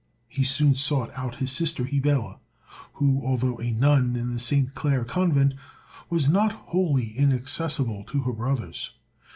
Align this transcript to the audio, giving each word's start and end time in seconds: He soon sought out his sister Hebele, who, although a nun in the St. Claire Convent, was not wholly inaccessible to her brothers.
He 0.27 0.43
soon 0.43 0.73
sought 0.73 1.11
out 1.15 1.35
his 1.35 1.51
sister 1.51 1.83
Hebele, 1.83 2.39
who, 2.93 3.21
although 3.23 3.59
a 3.61 3.69
nun 3.69 4.15
in 4.15 4.33
the 4.33 4.39
St. 4.39 4.73
Claire 4.73 5.05
Convent, 5.05 5.53
was 6.09 6.27
not 6.27 6.53
wholly 6.53 7.13
inaccessible 7.15 8.03
to 8.05 8.21
her 8.23 8.33
brothers. 8.33 8.93